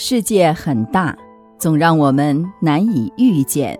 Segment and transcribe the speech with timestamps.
[0.00, 1.18] 世界很大，
[1.58, 3.76] 总让我们难以遇见；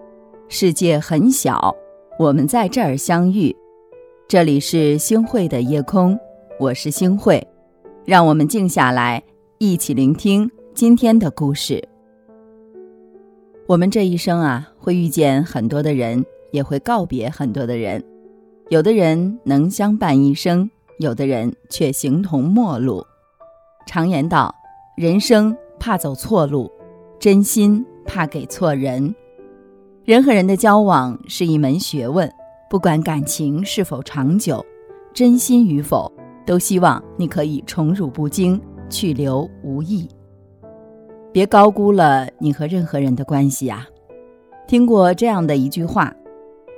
[0.49, 1.72] 世界很小，
[2.19, 3.54] 我们在这儿相遇。
[4.27, 6.19] 这里是星汇的夜空，
[6.59, 7.46] 我是星汇，
[8.04, 9.23] 让我们静下来，
[9.59, 11.81] 一起聆听今天的故事。
[13.69, 18.02] 我们这一生啊，会遇见很多的人，也会告别很多的人。
[18.70, 23.06] 有的人能相伴一生，有的人却形同陌路。
[23.87, 24.52] 常言道，
[24.96, 25.56] 人生。
[25.78, 26.70] 怕走错路，
[27.18, 29.14] 真心怕给错人。
[30.04, 32.30] 人和人的交往是一门学问，
[32.70, 34.64] 不管感情是否长久，
[35.12, 36.10] 真心与否，
[36.46, 40.09] 都希望你可以宠辱不惊，去留无意。
[41.30, 43.87] 别高估了你和任何人的关系啊！
[44.66, 46.10] 听过这样的一句话：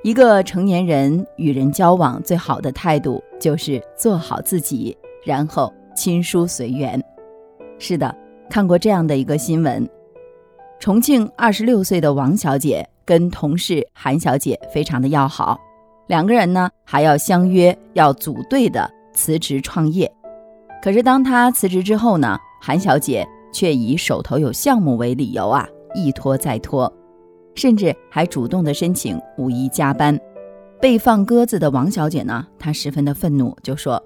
[0.03, 7.01] 一个成年人与人交往最好的态度就是做好自己，然后亲疏随缘。
[7.79, 8.13] 是的。
[8.51, 9.89] 看过这样的一个新闻：
[10.81, 15.57] 重庆二十六岁的王小姐跟同事韩小姐非常的要好，
[16.09, 20.13] 两个人呢还要相约要组队的辞职创业。
[20.83, 26.93] 可是当她辞职之后呢，韩小姐却以手头有项目为理由啊，一拖再拖，
[27.55, 30.19] 甚至还主动的申请五一加班。
[30.81, 34.03] 被放鸽子的王小姐呢，她十分的愤怒，就说：“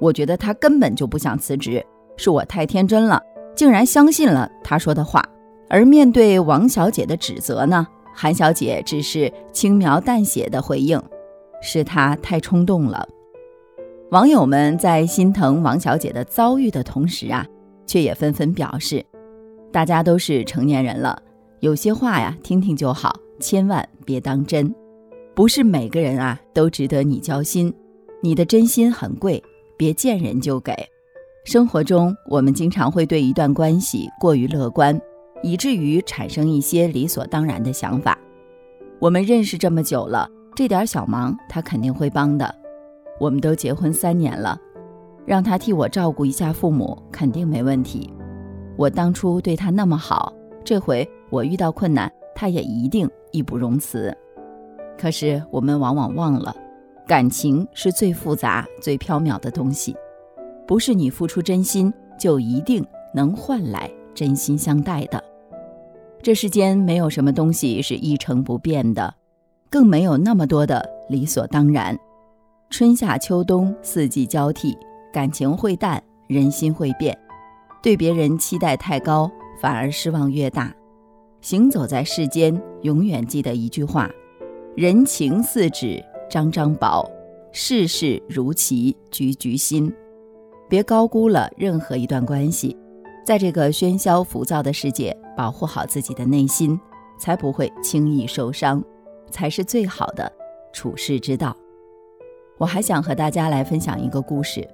[0.00, 1.84] 我觉得她根本就不想辞职，
[2.16, 3.22] 是我太天真了。”
[3.54, 5.22] 竟然相信了他说的话，
[5.68, 11.00] 而面对王小姐的指责呢，韩小姐只是轻描淡写的回应
[11.62, 13.08] ：“是他太冲动了。”
[14.10, 17.46] 网友们在心疼王小姐的遭遇的同时啊，
[17.86, 19.04] 却也纷纷表示
[19.72, 21.20] ：“大家都是成年人了，
[21.60, 24.72] 有些话呀听听就好，千万别当真。
[25.34, 27.74] 不是每个人啊都值得你交心，
[28.20, 29.42] 你的真心很贵，
[29.76, 30.72] 别见人就给。”
[31.44, 34.98] 生活中，我们经常会对一段关系过于乐观，
[35.42, 38.18] 以至于产生一些理所当然的想法。
[38.98, 42.52] 我们认识这么久了，这点小忙他肯定会帮的。
[43.20, 44.58] 我们都结婚三年了，
[45.26, 48.10] 让他替我照顾一下父母，肯定没问题。
[48.78, 50.32] 我当初对他那么好，
[50.64, 54.16] 这回我遇到困难，他也一定义不容辞。
[54.98, 56.56] 可是我们往往忘了，
[57.06, 59.94] 感情是最复杂、最缥缈的东西。
[60.66, 65.22] 不是你付出真心就一定能换来真心相待的。
[66.22, 69.14] 这世间没有什么东西是一成不变的，
[69.68, 71.98] 更没有那么多的理所当然。
[72.70, 74.76] 春夏秋冬四季交替，
[75.12, 77.16] 感情会淡，人心会变。
[77.82, 80.74] 对别人期待太高，反而失望越大。
[81.42, 84.10] 行走在世间，永远记得一句话：
[84.74, 87.06] 人情似纸张张薄，
[87.52, 89.92] 世事如棋局局新。
[90.68, 92.76] 别高估了任何一段关系，
[93.24, 96.78] 在这个喧嚣浮躁的世界，保护好自己的内心，
[97.18, 98.82] 才不会轻易受伤，
[99.30, 100.30] 才是最好的
[100.72, 101.56] 处世之道。
[102.58, 104.66] 我还想和大家来分享一个故事，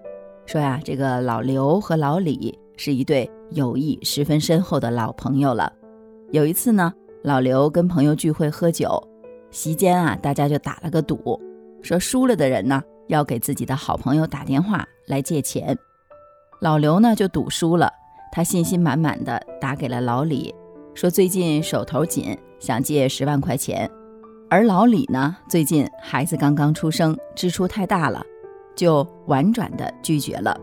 [0.47, 5.73] 说呀，这个老刘和老李是一对友谊十分深厚的老朋友了。
[6.31, 9.03] 有一次呢，老刘跟朋友聚会喝酒，
[9.51, 11.41] 席间啊，大家就打了个赌，
[11.83, 12.83] 说输了的人呢。
[13.11, 15.77] 要给自己的好朋友打电话来借钱，
[16.61, 17.93] 老刘呢就赌输了，
[18.31, 20.55] 他信心满满的打给了老李，
[20.95, 23.91] 说最近手头紧，想借十万块钱。
[24.49, 28.25] 而老李呢，最近孩子刚刚出生，支出太大了，
[28.77, 30.57] 就婉转的拒绝了。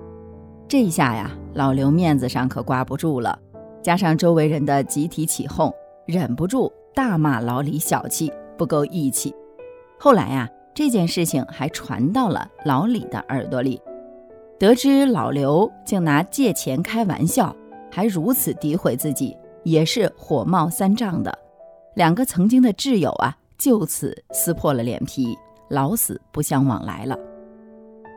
[0.69, 3.37] 这一下呀，老刘面子上可挂不住了，
[3.83, 5.69] 加上周围人的集体起哄，
[6.05, 9.35] 忍不住大骂老李小气，不够义气。
[9.99, 10.49] 后来呀。
[10.77, 13.81] 这件事情还传到了老李的耳朵里，
[14.59, 17.55] 得知老刘竟拿借钱开玩笑，
[17.91, 21.35] 还如此诋毁自己，也是火冒三丈的。
[21.95, 25.35] 两个曾经的挚友啊，就此撕破了脸皮，
[25.71, 27.17] 老死不相往来了。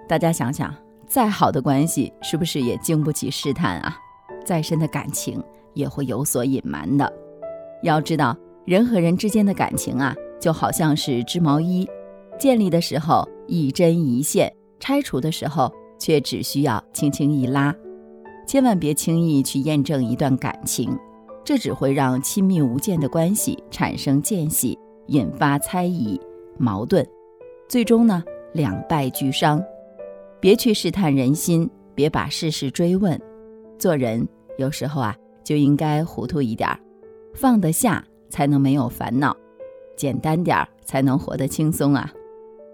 [0.06, 0.70] 大家想想，
[1.06, 3.96] 再好的关系，是不是也经不起试探啊？
[4.44, 5.42] 再深的感情，
[5.72, 7.10] 也会有所隐瞒的。
[7.82, 8.36] 要知道，
[8.66, 11.88] 人和人之间的感情啊，就好像是织毛衣。
[12.40, 14.50] 建立的时候一针一线，
[14.80, 17.72] 拆除的时候却只需要轻轻一拉。
[18.46, 20.98] 千万别轻易去验证一段感情，
[21.44, 24.78] 这只会让亲密无间的关系产生间隙，
[25.08, 26.18] 引发猜疑、
[26.56, 27.06] 矛盾，
[27.68, 29.62] 最终呢两败俱伤。
[30.40, 33.20] 别去试探人心，别把事事追问。
[33.78, 34.26] 做人
[34.56, 35.14] 有时候啊
[35.44, 36.70] 就应该糊涂一点，
[37.34, 39.36] 放得下才能没有烦恼，
[39.94, 42.10] 简单点儿才能活得轻松啊。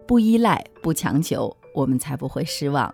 [0.07, 2.93] 不依赖，不强求，我们才不会失望。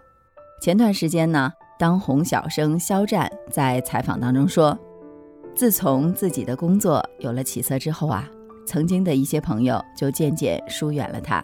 [0.63, 4.79] 前段时间呢，当红小生肖战在采访当中说
[5.55, 8.27] ：“自从自己的工作有了起色之后啊，
[8.67, 11.43] 曾经的一些朋友就渐渐疏远了他。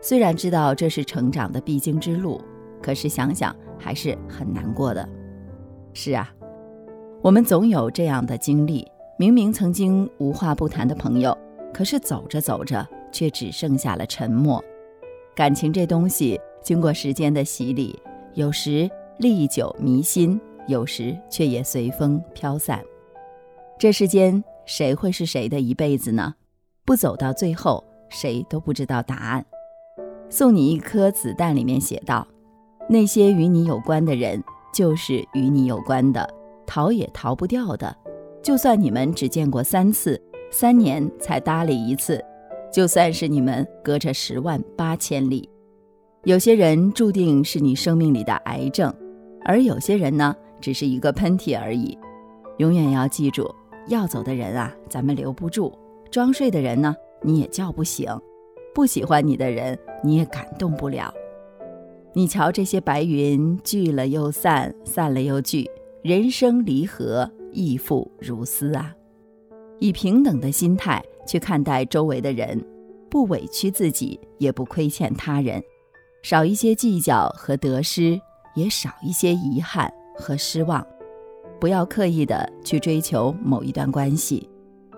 [0.00, 2.40] 虽然知道这是成长的必经之路，
[2.80, 5.08] 可是想想还是很难过的。
[5.92, 6.32] 是啊，
[7.20, 8.86] 我们总有这样的经历：
[9.18, 11.36] 明明曾经无话不谈的朋友，
[11.74, 14.62] 可是走着走着却只剩下了沉默。
[15.40, 17.98] 感情这东西，经过时间的洗礼，
[18.34, 22.84] 有时历久弥新，有时却也随风飘散。
[23.78, 26.34] 这世间谁会是谁的一辈子呢？
[26.84, 29.42] 不走到最后，谁都不知道答案。
[30.28, 32.28] 送你一颗子弹里面写道
[32.86, 34.44] ：“那些与你有关的人，
[34.74, 36.28] 就是与你有关的，
[36.66, 37.96] 逃也逃不掉的。
[38.42, 40.20] 就算你们只见过三次，
[40.50, 42.22] 三年才搭理一次，
[42.72, 45.48] 就算是你们隔着十万八千里，
[46.24, 48.94] 有些人注定是你生命里的癌症，
[49.44, 51.96] 而有些人呢，只是一个喷嚏而已。
[52.58, 53.48] 永远要记住。”
[53.88, 55.72] 要走的人啊，咱们留不住；
[56.10, 58.06] 装睡的人呢，你也叫不醒；
[58.72, 61.12] 不喜欢你的人，你也感动不了。
[62.12, 65.68] 你瞧，这些白云聚了又散，散了又聚，
[66.02, 68.94] 人生离合亦复如斯啊！
[69.80, 72.60] 以平等的心态去看待周围的人，
[73.08, 75.62] 不委屈自己，也不亏欠他人，
[76.24, 78.20] 少一些计较和得失，
[78.56, 80.84] 也少一些遗憾和失望。
[81.60, 84.50] 不要刻意的去追求某一段关系，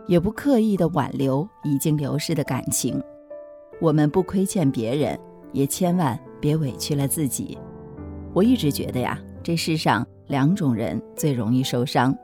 [0.06, 2.98] 也不刻意的挽留已经流失的感情。
[3.78, 5.20] 我们不亏欠别人，
[5.52, 7.58] 也千万别委屈了自己。
[8.32, 12.16] 我一直觉得呀，这世上两种人最容易受伤：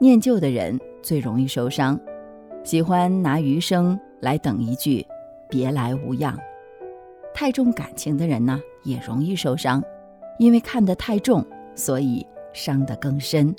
[0.00, 2.00] 念旧的人最容易受伤，
[2.66, 5.06] 喜欢拿余生来等一句
[5.48, 6.36] “别来无恙”。
[7.32, 9.80] 太重感情的人呢，也容易受伤，
[10.40, 11.46] 因为看得太重，
[11.76, 12.26] 所以。
[12.52, 13.54] 伤得更深，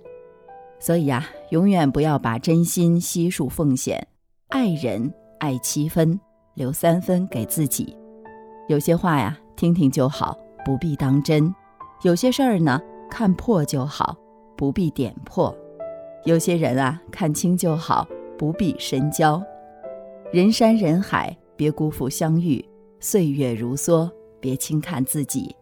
[0.79, 4.07] 所以呀，永远不要把真心悉数奉献。
[4.47, 6.19] 爱人爱七分，
[6.55, 7.95] 留三分给自己。
[8.67, 11.53] 有些话呀，听听就好，不必当真；
[12.01, 14.17] 有些事儿呢，看破就好，
[14.57, 15.55] 不必点破；
[16.25, 18.07] 有些人啊，看清就好，
[18.37, 19.43] 不必深交。
[20.31, 22.63] 人山人海，别辜负相遇；
[22.99, 25.55] 岁月如梭，别轻看自己。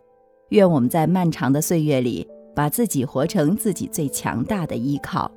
[0.50, 2.28] 愿我们在漫长的岁月里。
[2.56, 5.30] 把自己活成自己最强大的依靠，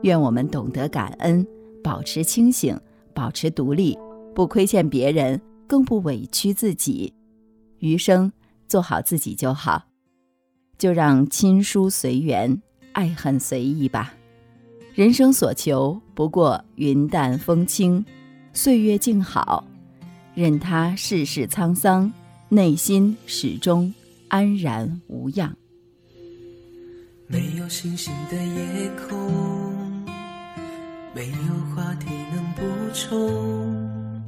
[0.00, 1.46] 愿我们懂得感恩，
[1.84, 2.80] 保持清醒，
[3.12, 3.94] 保持独立，
[4.34, 7.12] 不亏欠别人，更不委屈自己。
[7.80, 8.32] 余生
[8.66, 9.82] 做好自己就好，
[10.78, 12.62] 就让亲疏随缘，
[12.92, 14.15] 爱恨随意吧。
[14.96, 18.02] 人生所求不过云淡风轻，
[18.54, 19.62] 岁月静好，
[20.34, 22.10] 任他世事沧桑，
[22.48, 23.92] 内心始终
[24.28, 25.54] 安然无恙。
[27.26, 30.02] 没有星星的夜空，
[31.14, 32.62] 没有话题能补
[32.94, 34.24] 充。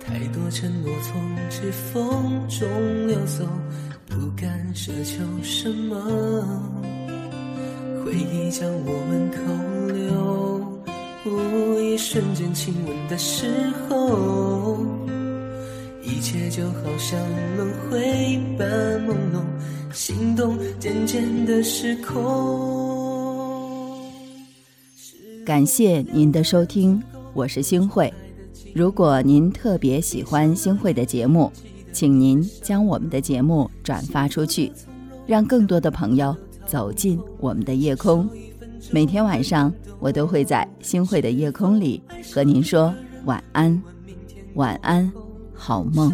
[0.00, 3.46] 太多承诺从指缝中流走，
[4.06, 6.95] 不敢奢求什么。
[8.06, 9.36] 回忆将我们扣
[9.92, 10.62] 留，
[11.82, 13.50] 一瞬间亲吻的时
[13.88, 14.78] 候，
[16.04, 17.18] 一切就好像
[17.56, 18.68] 轮回般
[19.08, 19.42] 朦胧。
[19.92, 22.14] 心动渐渐的失控。
[25.44, 27.02] 感谢您的收听，
[27.34, 28.14] 我是星慧。
[28.72, 31.50] 如果您特别喜欢星慧的节目，
[31.92, 34.70] 请您将我们的节目转发出去，
[35.26, 38.28] 让更多的朋友走进我们的夜空。
[38.90, 42.94] 每天晚上，我都会在星汇的夜空里和您说
[43.24, 43.82] 晚安，
[44.54, 45.10] 晚安，
[45.54, 46.12] 好梦。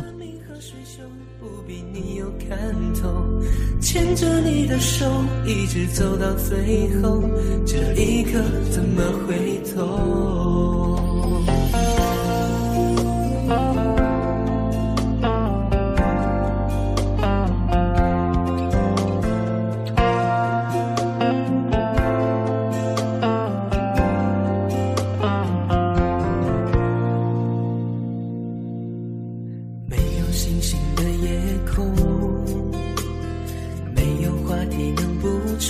[3.80, 5.06] 牵着你的手，
[5.44, 7.22] 一直走到最后，
[7.66, 8.40] 这一刻
[8.70, 11.11] 怎么回头？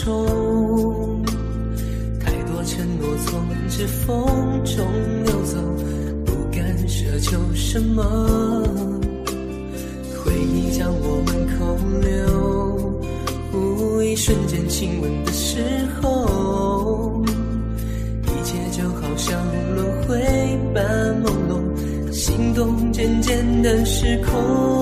[0.04, 1.24] 中，
[2.18, 4.26] 太多承诺从指缝
[4.64, 4.84] 中
[5.24, 5.56] 流走，
[6.26, 8.02] 不敢奢求什么。
[10.24, 13.00] 回忆将我们扣留，
[14.02, 15.62] 一瞬间亲吻的时
[16.00, 17.22] 候，
[18.24, 19.40] 一切就好像
[19.76, 20.18] 轮回
[20.74, 20.84] 般
[21.22, 21.62] 朦胧，
[22.12, 24.81] 心动渐渐的失控。